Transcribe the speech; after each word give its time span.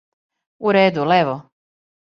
У 0.57 0.67
реду, 0.79 1.03
лево! 1.15 1.37